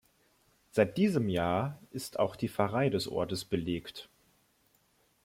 [0.71, 4.09] Seit diesem Jahr ist auch die Pfarrei des Ortes belegt.